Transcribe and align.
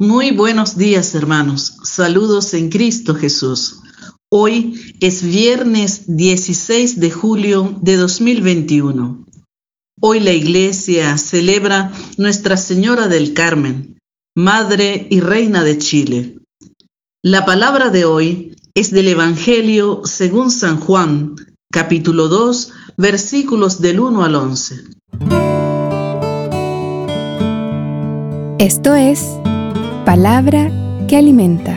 Muy 0.00 0.30
buenos 0.30 0.78
días, 0.78 1.16
hermanos. 1.16 1.78
Saludos 1.82 2.54
en 2.54 2.68
Cristo 2.68 3.16
Jesús. 3.16 3.80
Hoy 4.30 4.94
es 5.00 5.24
viernes 5.24 6.04
16 6.06 7.00
de 7.00 7.10
julio 7.10 7.76
de 7.82 7.96
2021. 7.96 9.26
Hoy 10.00 10.20
la 10.20 10.30
iglesia 10.30 11.18
celebra 11.18 11.92
Nuestra 12.16 12.56
Señora 12.56 13.08
del 13.08 13.34
Carmen, 13.34 13.98
Madre 14.36 15.08
y 15.10 15.18
Reina 15.18 15.64
de 15.64 15.78
Chile. 15.78 16.38
La 17.20 17.44
palabra 17.44 17.90
de 17.90 18.04
hoy 18.04 18.54
es 18.74 18.92
del 18.92 19.08
Evangelio 19.08 20.02
según 20.04 20.52
San 20.52 20.78
Juan, 20.78 21.34
capítulo 21.72 22.28
2, 22.28 22.72
versículos 22.96 23.80
del 23.80 23.98
1 23.98 24.22
al 24.22 24.34
11. 24.36 24.76
Esto 28.60 28.94
es 28.94 29.24
Palabra 30.08 30.72
que 31.06 31.18
alimenta. 31.18 31.76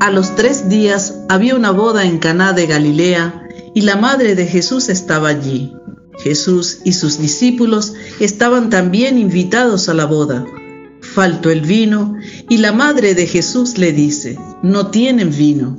A 0.00 0.10
los 0.10 0.34
tres 0.34 0.68
días 0.68 1.20
había 1.28 1.54
una 1.54 1.70
boda 1.70 2.04
en 2.04 2.18
Caná 2.18 2.52
de 2.52 2.66
Galilea 2.66 3.44
y 3.76 3.82
la 3.82 3.94
madre 3.94 4.34
de 4.34 4.46
Jesús 4.46 4.88
estaba 4.88 5.28
allí. 5.28 5.72
Jesús 6.24 6.80
y 6.82 6.94
sus 6.94 7.20
discípulos 7.20 7.94
estaban 8.18 8.70
también 8.70 9.18
invitados 9.18 9.88
a 9.88 9.94
la 9.94 10.06
boda. 10.06 10.44
Faltó 11.00 11.50
el 11.50 11.60
vino 11.60 12.16
y 12.48 12.56
la 12.56 12.72
madre 12.72 13.14
de 13.14 13.28
Jesús 13.28 13.78
le 13.78 13.92
dice, 13.92 14.36
no 14.64 14.88
tienen 14.88 15.30
vino. 15.30 15.78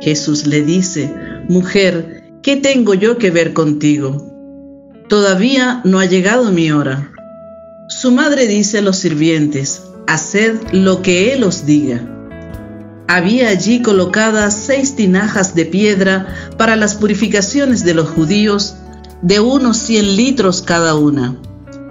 Jesús 0.00 0.46
le 0.46 0.62
dice, 0.62 1.14
mujer, 1.50 2.38
¿qué 2.42 2.56
tengo 2.56 2.94
yo 2.94 3.18
que 3.18 3.30
ver 3.30 3.52
contigo? 3.52 4.26
Todavía 5.10 5.82
no 5.84 5.98
ha 5.98 6.06
llegado 6.06 6.50
mi 6.50 6.72
hora. 6.72 7.09
Su 7.90 8.12
madre 8.12 8.46
dice 8.46 8.78
a 8.78 8.82
los 8.82 8.98
sirvientes, 8.98 9.82
haced 10.06 10.60
lo 10.70 11.02
que 11.02 11.32
Él 11.34 11.42
os 11.42 11.66
diga. 11.66 12.00
Había 13.08 13.48
allí 13.48 13.82
colocadas 13.82 14.54
seis 14.54 14.94
tinajas 14.94 15.56
de 15.56 15.66
piedra 15.66 16.28
para 16.56 16.76
las 16.76 16.94
purificaciones 16.94 17.84
de 17.84 17.94
los 17.94 18.08
judíos, 18.08 18.76
de 19.22 19.40
unos 19.40 19.76
cien 19.76 20.16
litros 20.16 20.62
cada 20.62 20.94
una. 20.94 21.36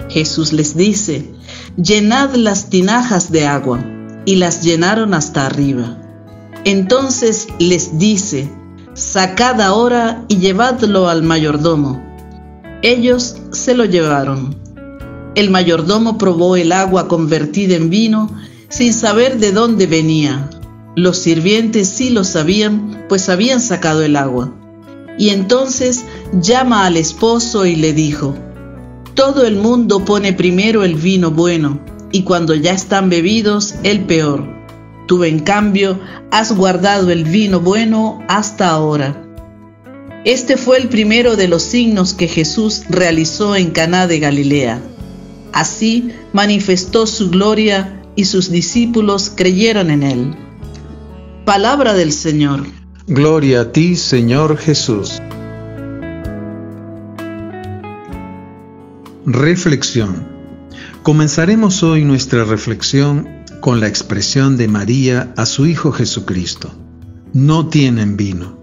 Jesús 0.07 0.53
les 0.53 0.77
dice, 0.77 1.33
llenad 1.75 2.33
las 2.33 2.69
tinajas 2.69 3.29
de 3.29 3.45
agua, 3.45 3.83
y 4.23 4.37
las 4.37 4.63
llenaron 4.63 5.13
hasta 5.13 5.47
arriba. 5.47 6.01
Entonces 6.63 7.49
les 7.59 7.99
dice, 7.99 8.49
sacad 8.93 9.59
ahora 9.59 10.23
y 10.29 10.37
llevadlo 10.37 11.09
al 11.09 11.23
mayordomo. 11.23 12.01
Ellos 12.83 13.35
se 13.51 13.75
lo 13.75 13.83
llevaron. 13.83 14.68
El 15.35 15.51
mayordomo 15.51 16.17
probó 16.17 16.55
el 16.55 16.71
agua 16.71 17.07
convertida 17.07 17.75
en 17.75 17.89
vino 17.89 18.35
sin 18.69 18.93
saber 18.93 19.37
de 19.37 19.51
dónde 19.51 19.85
venía. 19.85 20.49
Los 20.95 21.19
sirvientes 21.19 21.87
sí 21.87 22.09
lo 22.09 22.23
sabían, 22.23 23.05
pues 23.07 23.29
habían 23.29 23.61
sacado 23.61 24.01
el 24.01 24.15
agua. 24.15 24.53
Y 25.17 25.29
entonces 25.29 26.05
llama 26.33 26.85
al 26.85 26.97
esposo 26.97 27.65
y 27.65 27.75
le 27.75 27.93
dijo, 27.93 28.35
Todo 29.13 29.45
el 29.45 29.55
mundo 29.55 30.03
pone 30.03 30.33
primero 30.33 30.83
el 30.83 30.95
vino 30.95 31.31
bueno, 31.31 31.79
y 32.11 32.23
cuando 32.23 32.55
ya 32.55 32.73
están 32.73 33.09
bebidos, 33.09 33.75
el 33.83 34.05
peor. 34.05 34.47
Tú 35.07 35.23
en 35.23 35.39
cambio 35.39 35.99
has 36.31 36.55
guardado 36.55 37.11
el 37.11 37.23
vino 37.23 37.59
bueno 37.59 38.23
hasta 38.27 38.69
ahora. 38.69 39.23
Este 40.25 40.57
fue 40.57 40.77
el 40.77 40.89
primero 40.89 41.35
de 41.35 41.47
los 41.47 41.63
signos 41.63 42.13
que 42.13 42.27
Jesús 42.27 42.83
realizó 42.89 43.55
en 43.55 43.71
Caná 43.71 44.07
de 44.07 44.19
Galilea 44.19 44.81
Así 45.53 46.11
manifestó 46.33 47.05
su 47.07 47.29
gloria 47.29 48.01
y 48.15 48.25
sus 48.25 48.51
discípulos 48.51 49.31
creyeron 49.35 49.89
en 49.89 50.03
él. 50.03 50.35
Palabra 51.45 51.93
del 51.93 52.11
Señor. 52.11 52.65
Gloria 53.07 53.61
a 53.61 53.71
ti, 53.71 53.95
Señor 53.95 54.57
Jesús. 54.57 55.21
Reflexión. 59.25 60.27
Comenzaremos 61.01 61.81
hoy 61.81 62.03
nuestra 62.03 62.43
reflexión 62.43 63.27
con 63.61 63.79
la 63.79 63.87
expresión 63.87 64.57
de 64.57 64.67
María 64.67 65.33
a 65.37 65.45
su 65.45 65.65
Hijo 65.65 65.91
Jesucristo. 65.91 66.71
No 67.33 67.67
tienen 67.67 68.17
vino. 68.17 68.58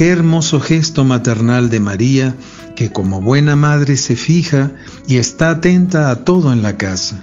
Qué 0.00 0.08
hermoso 0.08 0.60
gesto 0.60 1.04
maternal 1.04 1.68
de 1.68 1.78
María 1.78 2.34
que 2.74 2.90
como 2.90 3.20
buena 3.20 3.54
madre 3.54 3.98
se 3.98 4.16
fija 4.16 4.72
y 5.06 5.18
está 5.18 5.50
atenta 5.50 6.10
a 6.10 6.24
todo 6.24 6.54
en 6.54 6.62
la 6.62 6.78
casa. 6.78 7.22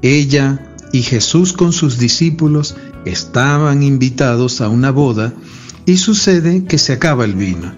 Ella 0.00 0.76
y 0.92 1.02
Jesús 1.02 1.52
con 1.52 1.72
sus 1.72 1.98
discípulos 1.98 2.76
estaban 3.04 3.82
invitados 3.82 4.60
a 4.60 4.68
una 4.68 4.92
boda 4.92 5.34
y 5.84 5.96
sucede 5.96 6.62
que 6.62 6.78
se 6.78 6.92
acaba 6.92 7.24
el 7.24 7.34
vino. 7.34 7.74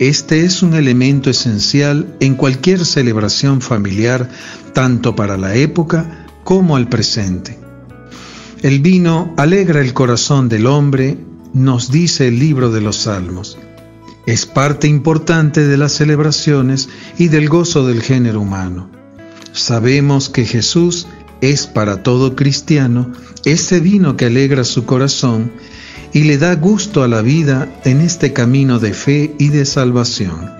Este 0.00 0.44
es 0.44 0.64
un 0.64 0.74
elemento 0.74 1.30
esencial 1.30 2.16
en 2.18 2.34
cualquier 2.34 2.84
celebración 2.84 3.60
familiar, 3.60 4.28
tanto 4.72 5.14
para 5.14 5.36
la 5.36 5.54
época 5.54 6.26
como 6.42 6.74
al 6.74 6.88
presente. 6.88 7.56
El 8.62 8.80
vino 8.80 9.32
alegra 9.36 9.80
el 9.80 9.94
corazón 9.94 10.48
del 10.48 10.66
hombre, 10.66 11.18
nos 11.56 11.90
dice 11.90 12.28
el 12.28 12.38
libro 12.38 12.70
de 12.70 12.82
los 12.82 12.96
Salmos 12.96 13.56
es 14.26 14.44
parte 14.44 14.88
importante 14.88 15.66
de 15.66 15.78
las 15.78 15.92
celebraciones 15.92 16.90
y 17.16 17.28
del 17.28 17.48
gozo 17.48 17.86
del 17.86 18.02
género 18.02 18.42
humano. 18.42 18.90
Sabemos 19.52 20.28
que 20.28 20.44
Jesús 20.44 21.06
es 21.40 21.66
para 21.66 22.02
todo 22.02 22.36
cristiano 22.36 23.10
ese 23.46 23.80
vino 23.80 24.18
que 24.18 24.26
alegra 24.26 24.64
su 24.64 24.84
corazón 24.84 25.50
y 26.12 26.24
le 26.24 26.36
da 26.36 26.54
gusto 26.56 27.02
a 27.02 27.08
la 27.08 27.22
vida 27.22 27.80
en 27.84 28.02
este 28.02 28.34
camino 28.34 28.78
de 28.78 28.92
fe 28.92 29.34
y 29.38 29.48
de 29.48 29.64
salvación. 29.64 30.50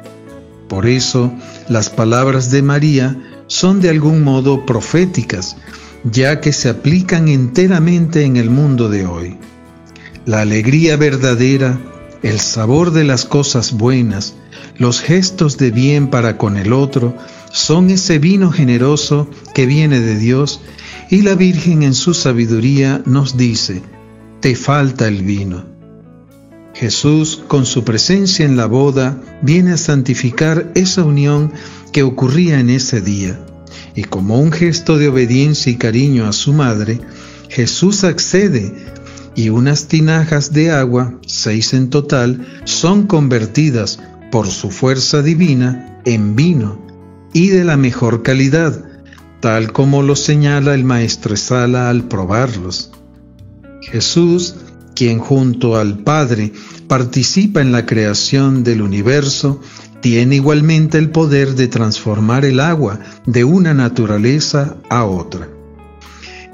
Por 0.67 0.87
eso, 0.87 1.31
las 1.69 1.91
palabras 1.91 2.51
de 2.51 2.63
María 2.63 3.43
son 3.49 3.83
de 3.83 3.91
algún 3.91 4.25
modo 4.25 4.65
proféticas, 4.65 5.59
ya 6.05 6.41
que 6.41 6.55
se 6.55 6.71
aplican 6.71 7.29
enteramente 7.29 8.25
en 8.25 8.39
el 8.39 8.49
mundo 8.49 8.89
de 8.89 9.05
hoy. 9.05 9.37
La 10.27 10.41
alegría 10.41 10.97
verdadera 10.97 11.81
el 12.23 12.41
sabor 12.41 12.91
de 12.91 13.05
las 13.05 13.25
cosas 13.25 13.73
buenas, 13.73 14.35
los 14.77 15.01
gestos 15.01 15.57
de 15.57 15.71
bien 15.71 16.09
para 16.09 16.37
con 16.37 16.57
el 16.57 16.73
otro, 16.73 17.17
son 17.53 17.91
ese 17.91 18.19
vino 18.19 18.51
generoso 18.51 19.31
que 19.55 19.67
viene 19.67 20.01
de 20.01 20.19
Dios 20.19 20.61
y 21.11 21.23
la 21.23 21.37
Virgen 21.37 21.85
en 21.85 21.95
su 21.95 22.13
sabiduría 22.13 23.03
nos 23.07 23.37
dice, 23.37 23.83
te 24.41 24.57
falta 24.57 25.07
el 25.07 25.23
vino. 25.23 25.65
Jesús, 26.75 27.45
con 27.47 27.65
su 27.65 27.85
presencia 27.85 28.45
en 28.45 28.57
la 28.57 28.67
boda, 28.67 29.23
viene 29.43 29.75
a 29.75 29.77
santificar 29.77 30.73
esa 30.75 31.05
unión 31.05 31.53
que 31.93 32.03
ocurría 32.03 32.59
en 32.59 32.71
ese 32.71 33.01
día. 33.01 33.39
Y 33.95 34.03
como 34.03 34.41
un 34.41 34.51
gesto 34.51 34.99
de 34.99 35.09
obediencia 35.09 35.71
y 35.71 35.77
cariño 35.77 36.27
a 36.27 36.33
su 36.33 36.53
madre, 36.53 37.01
Jesús 37.49 38.03
accede 38.03 38.75
y 39.37 39.51
unas 39.51 39.87
tinajas 39.87 40.53
de 40.53 40.71
agua, 40.71 41.21
seis 41.27 41.75
en 41.75 41.91
total, 41.91 42.47
son 42.65 43.07
convertidas 43.07 44.01
por 44.33 44.49
su 44.49 44.71
fuerza 44.71 45.23
divina 45.23 46.01
en 46.05 46.35
vino 46.35 46.85
y 47.33 47.49
de 47.49 47.65
la 47.65 47.77
mejor 47.77 48.23
calidad, 48.23 48.83
tal 49.41 49.73
como 49.73 50.03
lo 50.03 50.17
señala 50.17 50.75
el 50.75 50.85
maestro 50.85 51.37
Sala 51.37 51.91
al 51.91 52.05
probarlos. 52.05 52.91
Jesús, 53.83 54.57
quien 54.95 55.19
junto 55.19 55.77
al 55.77 55.99
Padre 55.99 56.53
participa 56.89 57.61
en 57.61 57.73
la 57.73 57.85
creación 57.85 58.65
del 58.65 58.81
universo, 58.81 59.61
tiene 60.01 60.37
igualmente 60.37 60.99
el 60.99 61.11
poder 61.11 61.55
de 61.55 61.69
transformar 61.69 62.45
el 62.45 62.61
agua 62.61 63.01
de 63.27 63.45
una 63.45 63.75
naturaleza 63.75 64.77
a 64.89 65.05
otra. 65.05 65.49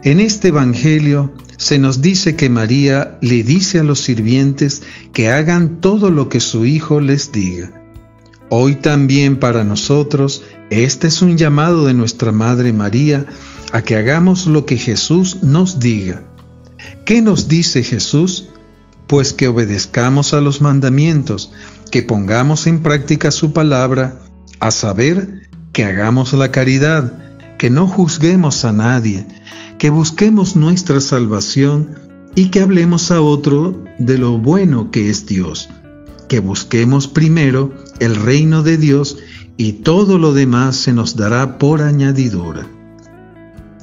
En 0.05 0.19
este 0.19 0.49
Evangelio 0.49 1.33
se 1.59 1.79
nos 1.79 2.03
dice 2.03 2.35
que 2.35 2.49
María 2.49 3.19
le 3.21 3.45
dice 3.45 3.79
a 3.79 3.85
los 3.85 4.01
sirvientes 4.01 4.83
que 5.13 5.31
hagan 5.31 5.81
todo 5.81 6.11
lo 6.11 6.29
que 6.29 6.41
su 6.41 6.67
Hijo 6.67 7.01
les 7.01 7.31
diga. 7.31 7.71
Hoy 8.49 8.75
también 8.75 9.39
para 9.39 9.63
nosotros, 9.63 10.43
este 10.71 11.07
es 11.07 11.23
un 11.23 11.39
llamado 11.39 11.87
de 11.87 11.95
nuestra 11.95 12.33
Madre 12.33 12.73
María 12.73 13.27
a 13.71 13.83
que 13.83 13.95
hagamos 13.95 14.49
lo 14.49 14.67
que 14.67 14.77
Jesús 14.77 15.45
nos 15.45 15.79
diga. 15.79 16.25
¿Qué 17.05 17.23
nos 17.23 17.47
dice 17.47 17.85
Jesús? 17.85 18.49
Pues 19.07 19.33
que 19.33 19.47
obedezcamos 19.47 20.35
a 20.35 20.41
los 20.41 20.61
mandamientos, 20.61 21.53
que 21.93 22.03
pongamos 22.03 22.67
en 22.67 22.83
práctica 22.83 23.31
su 23.31 23.53
palabra, 23.53 24.19
a 24.59 24.73
saber, 24.73 25.49
que 25.73 25.85
hagamos 25.85 26.33
la 26.33 26.51
caridad, 26.51 27.22
que 27.63 27.71
no 27.71 27.87
juzguemos 27.87 28.65
a 28.65 28.73
nadie, 28.73 29.25
que 29.79 29.89
busquemos 29.89 30.57
nuestra 30.57 31.01
salvación 31.01 31.91
y 32.35 32.49
que 32.49 32.59
hablemos 32.59 33.13
a 33.13 33.21
otro 33.21 33.85
de 34.01 34.19
lo 34.19 34.37
bueno 34.37 34.91
que 34.91 35.11
es 35.11 35.27
Dios, 35.27 35.69
que 36.29 36.41
busquemos 36.41 37.07
primero 37.07 37.73
el 38.01 38.17
reino 38.17 38.65
de 38.65 38.79
Dios 38.79 39.19
y 39.57 39.75
todo 39.75 40.19
lo 40.19 40.33
demás 40.33 40.75
se 40.75 40.93
nos 40.93 41.15
dará 41.15 41.59
por 41.59 41.83
añadidura. 41.83 42.67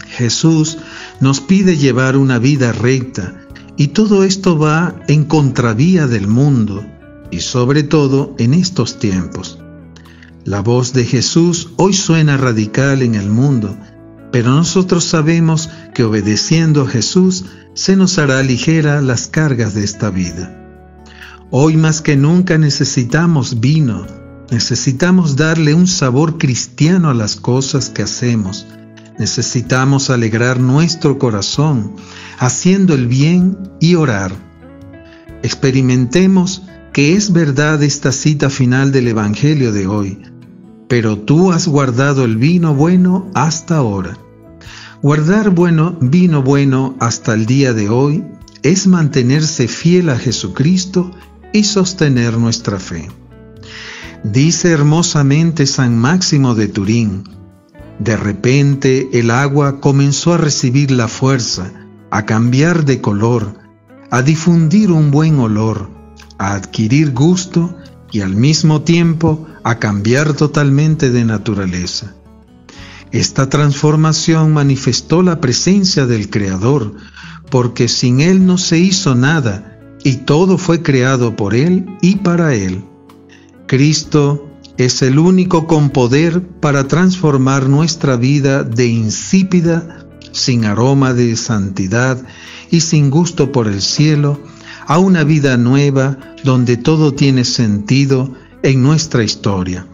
Jesús 0.10 0.78
nos 1.22 1.40
pide 1.40 1.78
llevar 1.78 2.18
una 2.18 2.38
vida 2.38 2.74
recta 2.74 3.34
y 3.78 3.88
todo 3.88 4.26
esto 4.26 4.58
va 4.58 4.94
en 5.08 5.24
contravía 5.24 6.06
del 6.06 6.28
mundo 6.28 6.86
y 7.32 7.40
sobre 7.40 7.84
todo 7.84 8.36
en 8.40 8.56
estos 8.56 9.00
tiempos. 9.00 9.58
La 10.50 10.62
voz 10.62 10.94
de 10.94 11.06
Jesús 11.06 11.70
hoy 11.76 11.94
suena 11.94 12.36
radical 12.36 13.04
en 13.04 13.14
el 13.14 13.30
mundo, 13.30 13.78
pero 14.32 14.50
nosotros 14.50 15.04
sabemos 15.04 15.70
que 15.94 16.04
obedeciendo 16.04 16.82
a 16.82 16.88
Jesús 16.88 17.46
se 17.76 17.96
nos 17.96 18.18
hará 18.18 18.42
ligera 18.42 19.00
las 19.02 19.28
cargas 19.28 19.76
de 19.76 19.84
esta 19.84 20.10
vida. 20.10 20.52
Hoy 21.52 21.78
más 21.78 22.02
que 22.02 22.18
nunca 22.18 22.58
necesitamos 22.58 23.60
vino, 23.60 24.08
necesitamos 24.50 25.36
darle 25.36 25.76
un 25.76 25.86
sabor 25.86 26.40
cristiano 26.40 27.12
a 27.12 27.14
las 27.14 27.36
cosas 27.36 27.92
que 27.92 28.02
hacemos, 28.02 28.66
necesitamos 29.20 30.10
alegrar 30.10 30.60
nuestro 30.60 31.20
corazón 31.20 31.94
haciendo 32.40 32.96
el 32.96 33.06
bien 33.06 33.56
y 33.80 33.94
orar. 33.94 34.32
Experimentemos 35.44 36.64
que 36.92 37.14
es 37.14 37.34
verdad 37.34 37.84
esta 37.84 38.12
cita 38.12 38.50
final 38.50 38.92
del 38.92 39.10
Evangelio 39.10 39.72
de 39.72 39.86
hoy, 39.86 40.18
pero 40.90 41.20
tú 41.20 41.52
has 41.54 41.68
guardado 41.68 42.26
el 42.26 42.36
vino 42.36 42.74
bueno 42.74 43.30
hasta 43.36 43.78
ahora. 43.78 44.18
Guardar 45.02 45.52
bueno, 45.52 45.96
vino 46.02 46.44
bueno 46.44 46.98
hasta 47.00 47.34
el 47.36 47.46
día 47.46 47.74
de 47.74 47.88
hoy 47.88 48.26
es 48.64 48.88
mantenerse 48.88 49.70
fiel 49.70 50.10
a 50.10 50.18
Jesucristo 50.18 51.12
y 51.54 51.64
sostener 51.64 52.38
nuestra 52.38 52.80
fe. 52.80 53.08
Dice 54.24 54.72
hermosamente 54.72 55.68
San 55.68 55.98
Máximo 55.98 56.56
de 56.56 56.68
Turín, 56.68 57.24
de 58.00 58.18
repente 58.18 59.10
el 59.14 59.30
agua 59.32 59.80
comenzó 59.80 60.34
a 60.34 60.38
recibir 60.38 60.92
la 60.92 61.08
fuerza, 61.08 61.72
a 62.10 62.26
cambiar 62.26 62.84
de 62.84 63.00
color, 63.00 63.60
a 64.10 64.24
difundir 64.24 64.92
un 64.92 65.12
buen 65.12 65.38
olor, 65.40 65.90
a 66.40 66.56
adquirir 66.56 67.14
gusto 67.14 67.78
y 68.12 68.22
al 68.22 68.36
mismo 68.36 68.82
tiempo 68.82 69.46
a 69.70 69.78
cambiar 69.78 70.34
totalmente 70.34 71.12
de 71.12 71.24
naturaleza. 71.26 72.16
Esta 73.12 73.50
transformación 73.50 74.52
manifestó 74.52 75.22
la 75.22 75.40
presencia 75.40 76.08
del 76.08 76.32
Creador, 76.32 76.96
porque 77.52 77.88
sin 77.88 78.20
Él 78.20 78.48
no 78.48 78.58
se 78.58 78.80
hizo 78.80 79.14
nada 79.14 79.80
y 80.04 80.18
todo 80.26 80.58
fue 80.58 80.82
creado 80.82 81.36
por 81.36 81.54
Él 81.54 81.86
y 82.02 82.16
para 82.16 82.56
Él. 82.56 82.84
Cristo 83.68 84.50
es 84.78 85.04
el 85.04 85.20
único 85.20 85.68
con 85.68 85.92
poder 85.92 86.42
para 86.42 86.88
transformar 86.88 87.70
nuestra 87.70 88.16
vida 88.16 88.64
de 88.64 88.88
insípida, 88.88 90.08
sin 90.32 90.66
aroma 90.66 91.14
de 91.14 91.36
santidad 91.36 92.26
y 92.72 92.80
sin 92.80 93.12
gusto 93.12 93.52
por 93.52 93.68
el 93.68 93.84
cielo, 93.84 94.42
a 94.88 94.98
una 94.98 95.24
vida 95.24 95.58
nueva 95.58 96.18
donde 96.44 96.76
todo 96.76 97.14
tiene 97.14 97.46
sentido 97.46 98.34
en 98.64 98.84
nuestra 98.84 99.24
historia, 99.24 99.88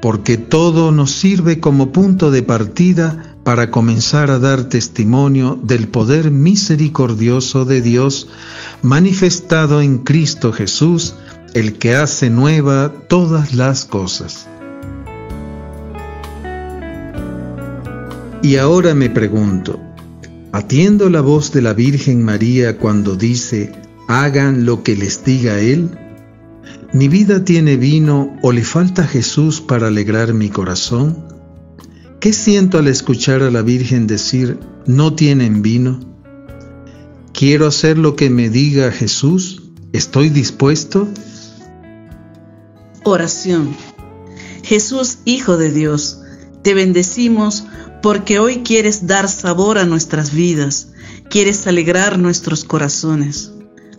porque 0.00 0.36
todo 0.36 0.92
nos 0.92 1.10
sirve 1.12 1.60
como 1.60 1.92
punto 1.92 2.30
de 2.30 2.42
partida 2.42 3.36
para 3.44 3.70
comenzar 3.70 4.30
a 4.30 4.38
dar 4.38 4.64
testimonio 4.64 5.58
del 5.62 5.88
poder 5.88 6.30
misericordioso 6.30 7.64
de 7.64 7.80
Dios 7.80 8.28
manifestado 8.82 9.80
en 9.80 9.98
Cristo 9.98 10.52
Jesús, 10.52 11.14
el 11.54 11.78
que 11.78 11.94
hace 11.94 12.30
nueva 12.30 12.92
todas 13.08 13.54
las 13.54 13.84
cosas. 13.84 14.46
Y 18.42 18.56
ahora 18.56 18.94
me 18.94 19.10
pregunto, 19.10 19.80
¿atiendo 20.52 21.10
la 21.10 21.22
voz 21.22 21.50
de 21.52 21.62
la 21.62 21.72
Virgen 21.72 22.22
María 22.22 22.78
cuando 22.78 23.16
dice, 23.16 23.72
hagan 24.06 24.64
lo 24.64 24.82
que 24.84 24.94
les 24.94 25.24
diga 25.24 25.58
Él? 25.58 25.90
¿Mi 26.92 27.08
vida 27.08 27.44
tiene 27.44 27.76
vino 27.76 28.34
o 28.42 28.50
le 28.50 28.64
falta 28.64 29.06
Jesús 29.06 29.60
para 29.60 29.88
alegrar 29.88 30.32
mi 30.32 30.48
corazón? 30.48 31.26
¿Qué 32.18 32.32
siento 32.32 32.78
al 32.78 32.88
escuchar 32.88 33.42
a 33.42 33.50
la 33.50 33.60
Virgen 33.60 34.06
decir, 34.06 34.58
no 34.86 35.14
tienen 35.14 35.60
vino? 35.60 36.00
¿Quiero 37.34 37.66
hacer 37.66 37.98
lo 37.98 38.16
que 38.16 38.30
me 38.30 38.48
diga 38.48 38.90
Jesús? 38.90 39.64
¿Estoy 39.92 40.30
dispuesto? 40.30 41.06
Oración. 43.04 43.76
Jesús, 44.62 45.18
Hijo 45.26 45.58
de 45.58 45.70
Dios, 45.70 46.22
te 46.62 46.72
bendecimos 46.72 47.66
porque 48.02 48.38
hoy 48.38 48.62
quieres 48.62 49.06
dar 49.06 49.28
sabor 49.28 49.76
a 49.76 49.84
nuestras 49.84 50.32
vidas, 50.32 50.92
quieres 51.28 51.66
alegrar 51.66 52.18
nuestros 52.18 52.64
corazones. 52.64 53.52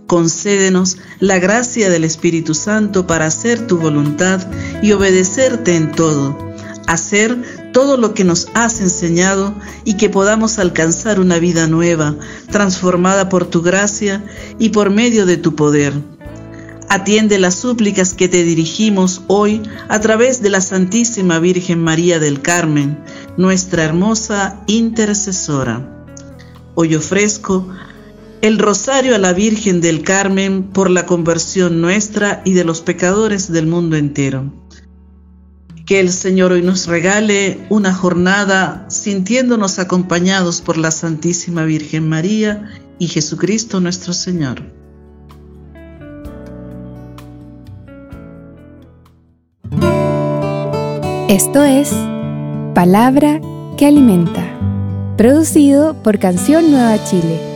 Concédenos 0.09 0.97
la 1.19 1.38
gracia 1.38 1.88
del 1.91 2.03
Espíritu 2.03 2.56
Santo 2.56 3.06
para 3.06 3.27
hacer 3.27 3.67
tu 3.67 3.77
voluntad 3.77 4.41
y 4.81 4.91
obedecerte 4.94 5.75
en 5.75 5.91
todo 5.91 6.50
hacer 6.88 7.71
todo 7.71 7.97
lo 7.97 8.15
que 8.15 8.23
nos 8.23 8.47
has 8.56 8.81
enseñado 8.81 9.53
y 9.85 9.94
que 9.97 10.09
podamos 10.09 10.57
alcanzar 10.57 11.19
una 11.19 11.38
vida 11.38 11.67
nueva, 11.67 12.15
transformada 12.51 13.29
por 13.29 13.45
tu 13.45 13.61
gracia 13.61 14.25
y 14.57 14.69
por 14.69 14.89
medio 14.89 15.27
de 15.27 15.38
tu 15.38 15.53
poder. 15.53 15.94
Atiende 16.89 17.38
las 17.38 17.53
súplicas 17.53 18.15
que 18.15 18.27
te 18.27 18.44
dirigimos 18.44 19.21
hoy 19.27 19.61
a 19.88 20.01
través 20.01 20.41
de 20.41 20.50
la 20.50 20.61
Santísima 20.61 21.38
Virgen 21.38 21.83
María 21.83 22.17
del 22.17 22.41
Carmen, 22.41 22.97
nuestra 23.38 23.83
hermosa 23.83 24.63
intercesora. 24.65 25.88
Hoy 26.73 26.95
ofrezco 26.95 27.67
el 28.41 28.57
rosario 28.57 29.15
a 29.15 29.18
la 29.18 29.33
Virgen 29.33 29.81
del 29.81 30.01
Carmen 30.01 30.63
por 30.63 30.89
la 30.89 31.06
conversión 31.06 31.81
nuestra 31.81 32.41
y 32.45 32.53
de 32.53 32.63
los 32.63 32.81
pecadores 32.81 33.51
del 33.51 33.68
mundo 33.68 33.97
entero. 33.97 34.53
Que 35.86 36.00
el 36.00 36.12
Señor 36.12 36.51
hoy 36.51 36.62
nos 36.62 36.88
regale 36.88 37.59
una 37.69 37.94
jornada 37.94 38.86
sintiéndonos 38.89 39.80
acompañados 39.80 40.62
por 40.62 40.77
la 40.77 40.91
Santísima 40.91 41.63
Virgen 41.65 42.07
María 42.07 42.69
y 42.97 43.07
Jesucristo 43.07 43.81
nuestro 43.81 44.13
Señor. 44.13 44.62
Esto 51.27 51.63
es 51.63 51.92
Palabra 52.74 53.42
que 53.77 53.85
Alimenta, 53.85 54.45
producido 55.18 56.02
por 56.02 56.19
Canción 56.19 56.71
Nueva 56.71 57.04
Chile 57.04 57.48